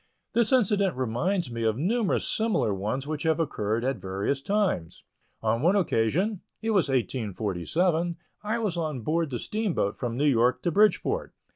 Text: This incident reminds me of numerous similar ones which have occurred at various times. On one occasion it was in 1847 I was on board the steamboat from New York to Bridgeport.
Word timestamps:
This 0.33 0.51
incident 0.51 0.97
reminds 0.97 1.51
me 1.51 1.61
of 1.61 1.77
numerous 1.77 2.27
similar 2.27 2.73
ones 2.73 3.05
which 3.05 3.21
have 3.21 3.39
occurred 3.39 3.83
at 3.85 3.97
various 4.01 4.41
times. 4.41 5.03
On 5.43 5.61
one 5.61 5.75
occasion 5.75 6.41
it 6.59 6.71
was 6.71 6.89
in 6.89 6.95
1847 6.95 8.17
I 8.41 8.57
was 8.57 8.77
on 8.77 9.01
board 9.01 9.29
the 9.29 9.37
steamboat 9.37 9.95
from 9.95 10.17
New 10.17 10.25
York 10.25 10.63
to 10.63 10.71
Bridgeport. 10.71 11.35